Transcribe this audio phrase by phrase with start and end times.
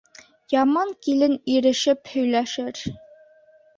[0.53, 2.85] Яман килен ирешеп һөйләшер.